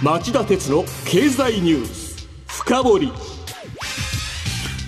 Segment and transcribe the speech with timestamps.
[0.00, 3.12] 町田鉄の経済ニュース深掘り。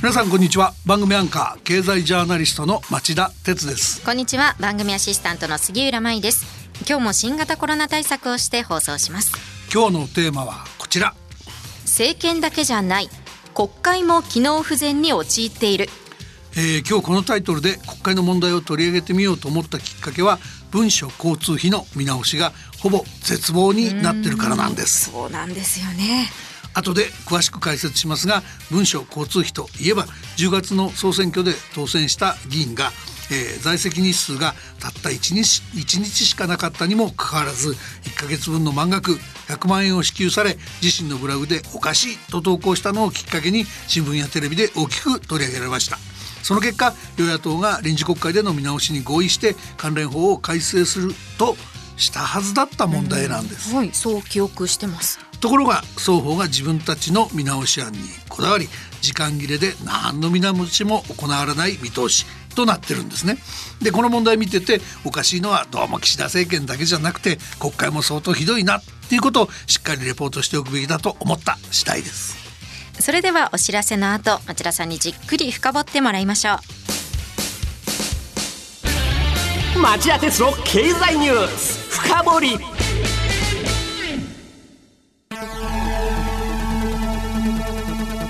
[0.01, 0.73] 皆さんこんにちは。
[0.87, 4.05] 番組アンカー経済ジャーナリストの町田鉄です。
[4.05, 4.55] こんにちは。
[4.61, 6.47] 番組アシスタントの杉浦舞です。
[6.89, 9.33] 今日も新型コロナ対策をして放送します。
[9.75, 11.13] 今日のテーマはこちら。
[11.83, 13.11] 政権だけじゃない。
[13.53, 15.89] 国会も機能不全に陥っている
[16.57, 20.39] えー、今日このタイトルで国会の問題を取り上げてみようと思ったきっかけは
[20.71, 25.11] 文書交通費の見直しがほぼ絶望になってるからなんです。
[25.11, 26.29] そうなんですよね。
[26.73, 30.07] 後で詳しく解説しますが文書交通費といえば
[30.37, 32.91] 10月の総選挙で当選した議員が
[33.31, 39.13] えー、在籍日数がたった1日 ,1 日しかなかったにもかかわらず1ヶ月分の満額
[39.47, 46.10] 100万円を支給され自身のブログでおかしいと投稿したのをきっかけに新聞やテレビで大きく取り上げられました
[46.43, 51.57] その結果与野党が臨時国会での見直しに合意して関連法を改正すると
[51.97, 55.19] したはずだった問題なんです、はい、そう記憶してます。
[55.41, 57.99] ところが双方が自分たちの見直し案に
[58.29, 58.69] こだわり
[59.01, 63.39] 時間切れで何の見直しも行われない見通しとなってるんですね。
[63.81, 72.40] でこの問題見てておかしいのはどうも岸田政権だけじゃなくて国会も相当ひどいなっていうことをしっかりレポートしておくべきだと思った次第です。
[73.01, 76.59] それではお知らせの後町田さんにじっくり深掘ってもらいましょう。
[79.81, 82.59] 町田鉄の経済ニュース深掘り。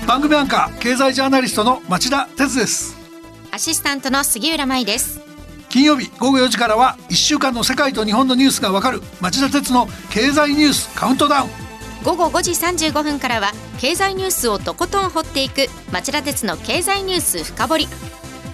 [0.07, 2.97] 番組アンカー経済ジャーナリストの町田鉄です。
[3.51, 5.19] アシスタントの杉浦舞です。
[5.69, 11.70] 金曜日午後4時からは1週間の世界と日本のニュースがわかる町田鉄の経済ニュースカウントダウン
[12.03, 17.87] 午後5時35分からは経済ニュースをとことん掘っていく町田鉄の経済ニュース深掘り。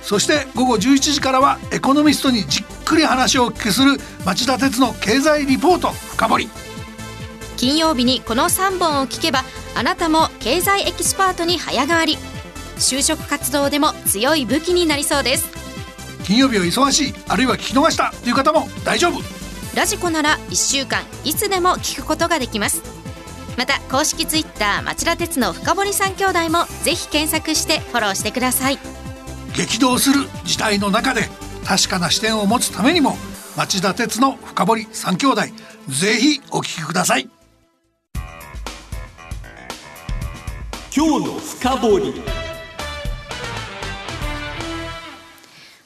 [0.01, 6.49] そして午後11時からはエコノミストにじっくり話をお聞きする町田鉄の経済リポート深掘り。
[7.55, 9.43] 金曜日にこの3本を聞けば
[9.75, 12.17] あなたも経済エキスパートに早変わり。
[12.77, 15.49] 就職活動でも強い武器になりそうです。
[16.25, 19.21] 金曜日は忙しいあるいは聞き逃したという方も大丈夫。
[19.77, 22.96] ラジコなら1週間いつでも聞くことができます
[23.57, 28.77] また公式ツイッター町田鉄の深堀三兄弟もぜひ検索してフォローしてください。
[29.55, 31.23] 激動する時代の中で
[31.65, 33.17] 確かな視点を持つためにも
[33.55, 35.41] 町田鉄の深堀三兄弟
[35.87, 37.27] ぜひお聞きください。
[40.95, 42.13] 今日の深堀。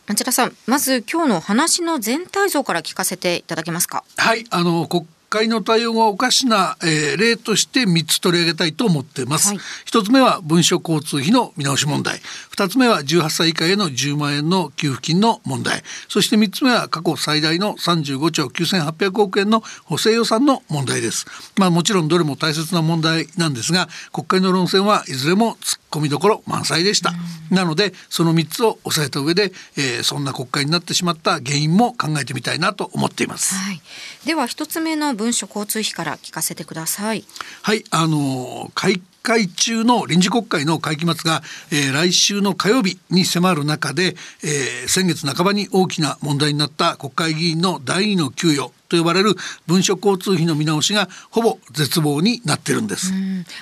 [0.07, 4.03] 町田さんまず今日の話の全体像から聞かせていただけますか？
[4.17, 12.19] はいあの国会の対応がおかしな、えー、例として3つ取り上げたいと思っています、はい、1つ目は文書交通費の見直し問題。
[12.55, 15.83] 2つ目は18歳以下への10万円の給付金の問題。
[16.09, 21.25] そして3つ目は過去最大の35兆9800億円の補正予算の問題です。
[21.57, 27.13] まあもちろんどれも大切な問題なんですが国会の論戦はいずれも突っ込みどころ満載でした、
[27.49, 33.81] なのでその3つを押さえた上で、えー、そんな国会になってしまった原因も考えてみたいなと思っています、はい、
[34.25, 37.23] では1つ目の文書交通費から聞かせてください。
[37.61, 49.35] はい、あの会会中の臨時国会の会期末が、えー、来週の火曜日に迫る中で、えー、先月半ばに大きな問題になった国会議員の第二の給与と呼ばれる
[49.68, 53.13] 文書交通費の見直しがほぼ絶望になってるんです。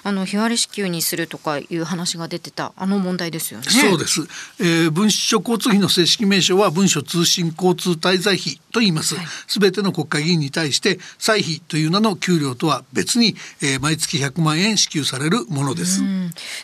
[0.04, 3.66] あの日割り支給にするとかいう話が出てたあの問題ですよね。
[3.70, 4.22] そうです。
[4.60, 9.16] えー、文書交通費の正式名称は文書通信交通滞在費と言います。
[9.48, 16.02] す、べ、い、ての国会議員に対して歳費という名の給料とは別に、えー、毎月100万円支給されるものです。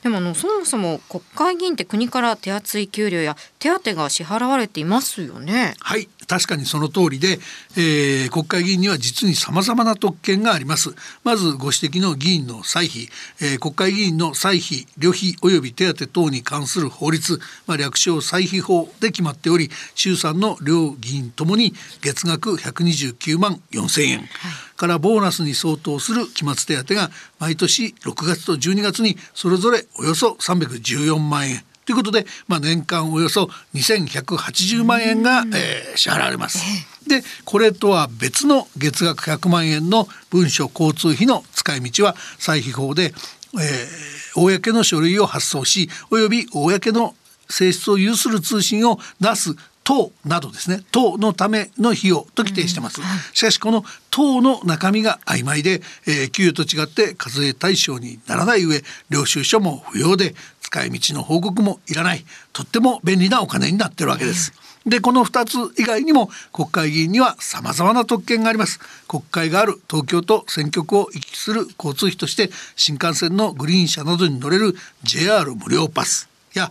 [0.01, 5.75] でもあのそもそも国会議員って国から手厚い給料や手当が支払われていますよね。
[5.79, 7.39] はい、確かにその通りで、
[7.77, 10.95] えー、国会議員には実に様々な特権があります。
[11.23, 13.09] まずご指摘の議員の歳費、
[13.41, 24.19] えー、国会議員の歳費、旅費及び手当等に関する法律、まあ、略称歳費法で決まっており、衆参の両議員ともに月額129万4千円。
[24.19, 24.27] はい
[24.75, 27.09] からボーナスに相当する期末手当が
[27.39, 36.59] 毎年6月と12月にそれぞれおよそ314万円ということで、まあ、年間およそ2180万円が、えー、支払われます。
[37.07, 47.15] でこれとは別の月額100万円の文書交通費の使い道は歳費法で、えー、公の書類を発送しおよび公の
[47.49, 58.81] 性質を有する通信を出す等などですね等のための費用と規定してます、うんはい、しかしこの等の中身が曖昧で、えー、給与と違って課税対象にならない上
[59.11, 60.33] 領収書も不要で
[60.65, 62.25] 使い道の報告もいらない。
[62.51, 64.51] とっても便利なお金になってるわけです。
[64.85, 68.79] でこの2つ以外にも国会議員には様々な特権があります。
[69.07, 76.69] 国会がある東京と選挙区を行き来する交通費として新幹線のグリーン車などに乗れる JR 無料パスや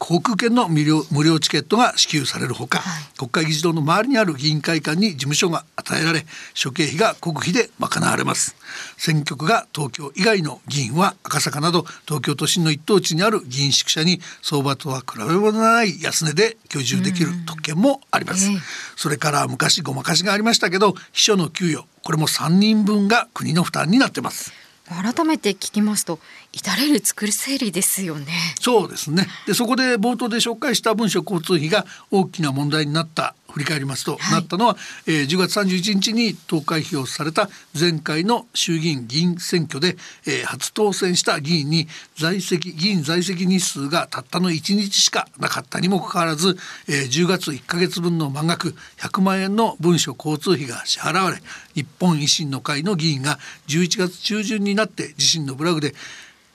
[0.00, 6.24] 航空券の無料無料チケットが支給されるほか、はい、国会議事堂の周りにある議員会館に事務所が与えられ
[6.54, 8.56] 諸経費が国費で賄われます。
[8.96, 18.48] 選挙区が東京以外の議員は赤坂など東京都心の一等地にある議員宿舎に相場とは比べ物のない安値で居住できる特権もあります、
[18.96, 24.59] それから昔ごまかしがありましたけど秘書の給与これも3人分が国の負担になってます
[24.94, 26.18] 改めて聞きますと
[26.52, 28.26] 至れる作り整理ですよね。
[28.60, 29.26] そうですね。
[29.46, 34.76] でそこで冒頭で紹介した文書交通費が大きな問題になった振り返りますと、はい、なったのは、
[35.06, 37.48] えー、10月31日に投開票された
[37.78, 46.56] 前回の衆議院議員選挙で、えー、初当選した議員に在籍議員在籍日数がたったの1日しかなかったにもかかわらず、
[46.88, 51.38] えー、10月1か月分の満額100万円の文書交通費が支払われ
[51.74, 53.38] 日本維新の会の議員が
[53.68, 55.94] 11月中旬になって自身のブログで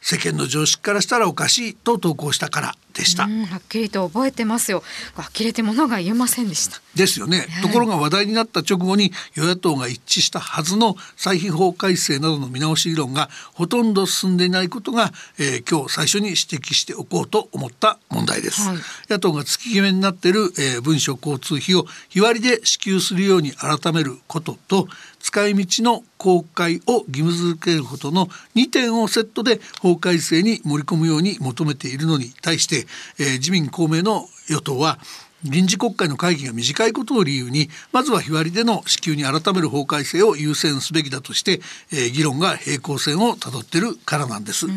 [0.07, 3.23] 世間の常識からしたらおかしいと投稿したからでした。
[3.23, 4.83] はっきりと覚えてますよ。
[5.15, 6.79] 呆れてものが言えませんでした。
[6.93, 18.61] ですよね、はい、ところが話題になった直後に与野党が一致したはずの歳費法改正などの見直し議論がほとんど進んでいないことが、えー、今日最初に指摘しておこうと思った問題です。
[18.61, 18.77] はい、
[19.09, 24.87] 野党が月決めになっている、えー、文書交通費を日割りで支給するように改めることと
[25.25, 32.85] 使い道の公開を義務付けることの2点をセットで法改正に盛り込むように求めているのに対して、
[33.17, 34.99] えー、自民公明の与党は
[35.45, 41.61] 臨時国会の会議が短いことを理由にまずは日割りでの支給に改める法改正を優先すべきだとして、
[41.91, 44.67] えー、議論が平行線をたどってるからなんです。
[44.67, 44.73] ま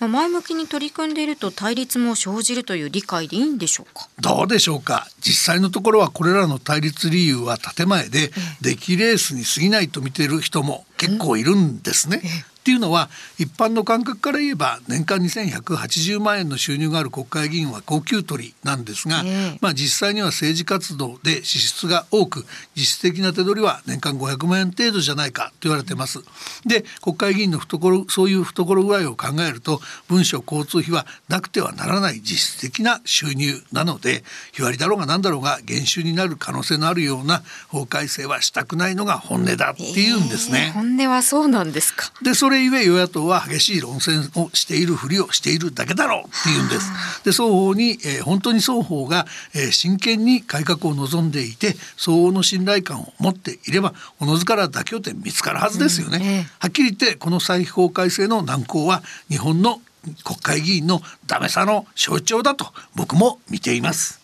[0.00, 4.08] あ、前向きに取り組んでいると対立も生じるという理解でいいんでしょうか？
[4.20, 5.08] どうでしょうか？
[5.20, 8.30] 実際のところはこれらの対立理由は建前で
[8.60, 12.22] 出来レースに過ぎないと見ている人も結構いるんですね。
[12.62, 22.44] っていうのは一般の感覚から言えば年間2180万円の収入がある国会議員は高給取りなんですが、えー、まあ実際には政治活動で支出が多く
[22.76, 26.20] 実質的な手取りは年間500万円程度じゃないかと言われてます。
[26.64, 34.22] で国会議員の懐そういう懐具合を考えると文書交通費はなくてはならない実質的な収入なので
[34.52, 40.66] 日割りだろうが何だろうが減収になる可能性のあるような法改正はしたくないのが本音だっていうんですね。
[40.68, 47.24] えー、本音はそうなんですかでそれゆえ与野党は激しい論戦をしているふりをしているだけだろうっていうんです。
[47.24, 56.18] で双方に、えー、本当に双方が、えー、真剣に改革を望んでいて相応の信頼感を持っていればおのずから妥協点見つかるはずですよね。
[56.18, 59.80] うんえー、はっきり言ってこの再法改正の難航は日本の
[60.24, 64.21] 国会議員のダメさの象徴だと僕も見ています。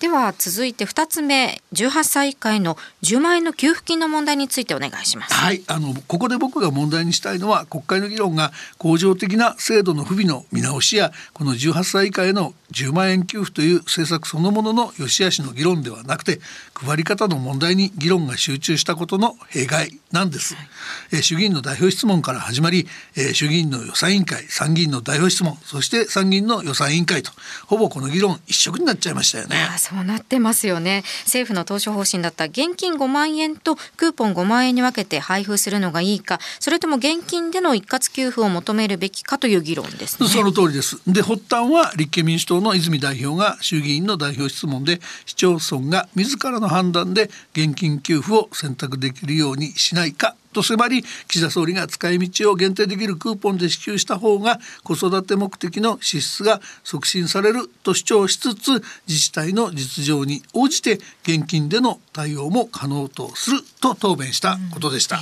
[0.00, 5.34] では続いて2つ目18歳以下への10万円の給付金の問題についてお願いします。
[5.34, 16.40] はいあのここで僕が問題にしたいのは国会の議論が恒常的な制度の不備の見直しやこの18歳以下への10万円給付という政策そのものの良し悪しの議論ではなくて
[16.74, 20.66] 配り方の問題に議論が集中したことの弊害なんです、はい、
[21.12, 22.86] え衆議院の代表質問から始まり、
[23.16, 27.30] え衆議院の予算委員会参議院の代表質問そして参議院の予算委員会と
[27.66, 31.02] ほぼこの議論一色になっちゃいましたよねそうなってますよね。
[31.24, 41.02] 政府の当初方針だった現金5万円とクーポン5万円に分けて配布するのがいいかそれとも現金での一括給付を求めるべきかという議論です、ね、その通りです。
[41.06, 60.94] で発端は立憲民主党の泉代表が衆議院の代表質問で市町村が自らの判断で現金給付を選択できるようにしないかと迫り岸田総理が使い道を限定できるクーポンで支給した方が子育て目的の支出が促進されると主張しつつ自治体の実情に応じて
[61.24, 64.58] 現金での対応も可能とすると答弁した。
[64.72, 65.20] ことでした。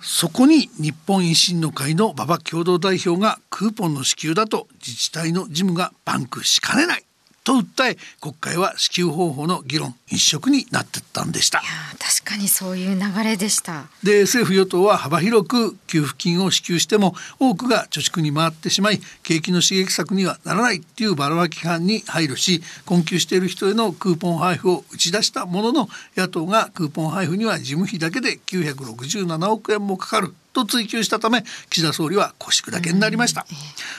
[0.00, 7.04] そこに日本維新の会の馬場共同代表がクーポンの支給だと自治体の事務がパンクしかねない
[7.44, 11.62] と訴え国会は支給方法の議論一色になってったんでした。
[11.98, 13.84] 確かにそういう流れでした。
[14.02, 33.44] で政府与党は幅広く給付金を支給しても多くが貯蓄に回ってしまい景気の刺激策にはならないっていうばらまき派に配慮し困窮している人へのクーポン配布を打ち出したものの野党がクーポン配布には事務費だけで967億円もかかると追及したため岸田総理は腰砕けになりました。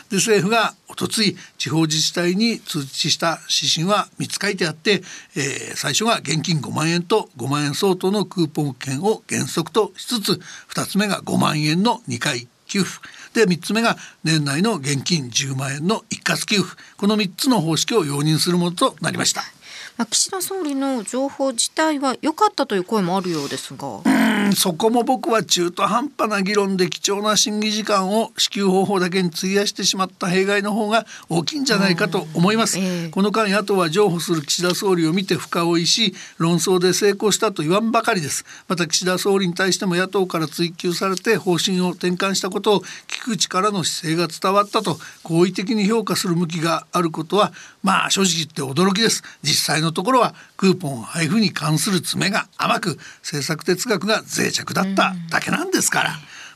[0.10, 5.04] で政府がおとつい地方自治体に通知した指針は3つ書いてあって、
[5.36, 10.42] えー、最初が現金5万円と5万円相当のクーポン券を原則としつつ
[10.74, 19.55] 2つ目が5万円の2回給付で3つ目が年内の現金10万円の一括給付この3つの方式を容認するものとなりました。
[20.04, 24.02] 岸田総理の情報自体は良かったという声もあるようですが。
[24.06, 38.46] うんそこも僕は中途半端な議論で貴重な審議時間を支給方法だけに費やしてしまった弊害の方が大きいんじゃないかと思います、えー、この間野党は譲歩する岸田総理を見て深追いし論争で成功したと言わんばかりです。
[38.68, 47.52] また岸田総理に対しても野党から追及されて方針を転換したことを聞く力の姿勢が伝わったと好意的に評価する向きがあることは
[47.84, 49.24] まあ正直言って驚きです。
[49.44, 56.12] 実際のところはクーポン配布に関する詰めが甘く政策哲学が脆弱だっただけなんですから。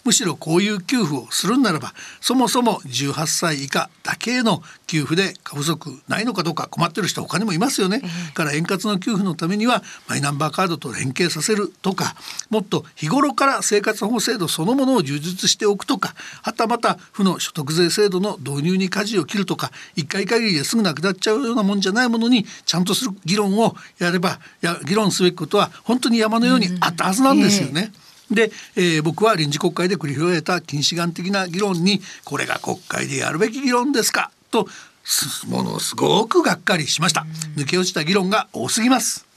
[0.05, 8.01] むしろこういう給付をするんならばそもそも18歳以下だけへの給付で過不足ないのかどうか困ってる人他にもいますよね。
[8.33, 12.15] から円滑の給付のためにはマイナンバーカードと連携させるとか
[12.49, 27.91] もっと日頃から生活保護制度そのものを充実しておくとかはたまた負の所得税制度の導入に舵を切るとか一回限りですぐなくなっちゃうようなもんじゃないものにちゃんとする議論をやればや議論すべきことは本当に山のようにあったはずなんですよね。
[28.03, 34.67] うんで、えー、僕は臨時国会で繰り広げた近視眼的な議論にこれが国会でやるべき議論ですかと
[35.47, 37.25] ものすごくがっかりしました。
[37.55, 39.28] 抜け落ちた議論が多すぎます。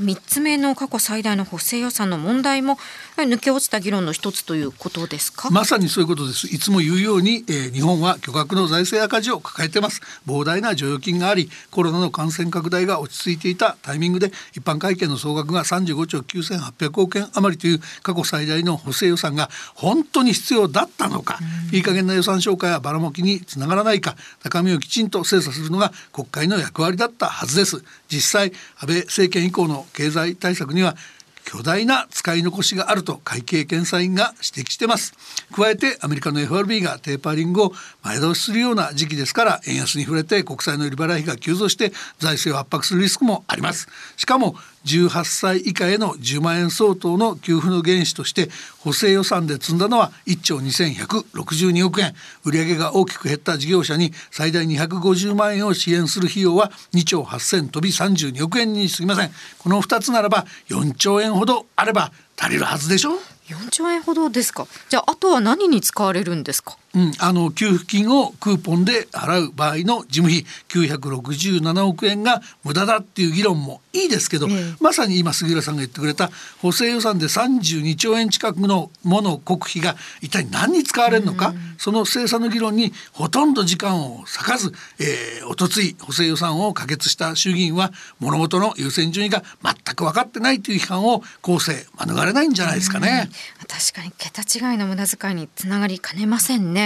[0.00, 2.78] 3つ目の過去最大の補正予算の問題も
[3.16, 5.50] 抜け落ちた議論の一つということですか？
[5.50, 6.46] まさにそういうことです。
[6.46, 10.00] いつも言うように、えー、日本は巨額の財政赤字を抱えてます。
[10.26, 21.38] 膨大な剰余金がありコロナの感染拡大が落ち着いていたタイミングで一般会計の総額が35兆9800億円余りという過去最大の補正予算が本当に必要だったのか、
[21.72, 27.82] いい加減な予算紹介やばらまきにつながらないか中身をきちんと精査するのが国会の役割だったはずです
[28.14, 30.96] 実際安倍政権以降の経済対策には
[31.44, 35.12] 巨大な使い残しがあると会計検査院が指摘してます。
[35.54, 43.88] 加えてアメリカの FRB がテーパーリングを前倒しするような時期ですから円安に触れて国債の利払い費が急増して財政を圧迫するリスクもあります。
[44.16, 52.14] しかも18歳以下への10万円相当の給付の原資として補正予算で積んだのは1兆2162億円。
[52.44, 59.30] 売上が大きく減った事業者に最大250万円を支援する費用は2兆8000飛び32億円に過ぎません。
[59.58, 63.12] この2つならば4兆円ほどあれば足りるはずでしょ
[63.48, 64.66] ？4兆円ほどですか。
[64.88, 66.76] じゃああとは何に使われるんですか？
[66.94, 93.30] うん、あの給付金をクーポンで払う場合の事務費967億円が無駄だっていう議論もいいですけど、ええ、まさに今杉浦さんが言ってくれた補正予算で32兆円近くのもの国費が一体何に使われるのか、うん、その精査の議論にほとんど時間を割かず、えー、おとつい補正予算を可決した衆議院は物事の優先順位が全く分かってないという批判を後世免れないんじゃないですかね。
[93.66, 96.83] 確かに桁違いの無駄遣いにつながりかねませんね。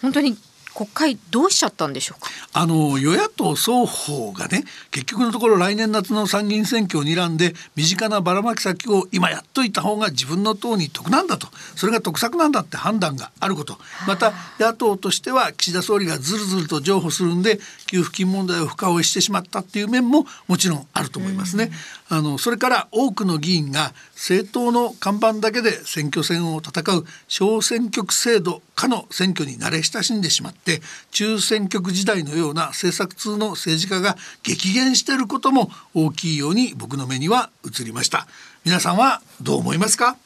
[0.00, 0.36] 本当に
[0.74, 2.28] 国会どうしちゃったんでしょうか？
[2.52, 11.46] あの与野党双方がね結局のところ来年夏の参議院選挙を睨んで身近なばらまき先を今やっといた方が自分の党に得なんだと。
[11.76, 13.78] それが得策なんだって判断があること。
[14.08, 21.70] また野党としては岸田総理がずるずると譲歩するんで給付金問題を深追いしてしまったっていう面ももちろんあると思いますね。
[22.08, 38.26] あのそれから多くの議員が政党の看板だけで選挙戦を戦う小選挙区制度かの選挙に慣れ親しんでしまって中選挙区時代のような政策通の政治家が激減していることも大きいように僕の目には映りました。
[38.64, 40.16] 皆さんはどう思いますか？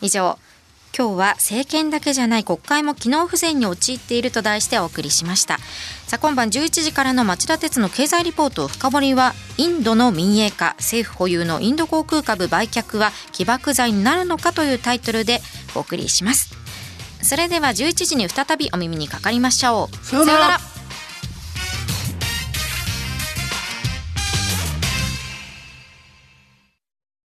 [0.00, 0.38] 以上
[0.96, 5.58] 今日は政権だけじゃない国会も機能不全に陥っていると題してお送りしました。
[6.06, 15.40] さあ今晩11時からの町田鉄の経済リポート深掘りはインドの民営化政府保有のインド航空株売却は起爆剤になるのかというタイトルで
[15.74, 16.63] お送りします。
[17.24, 20.06] それでは11時に再びお耳にかかりましょう。
[20.06, 20.73] さようなら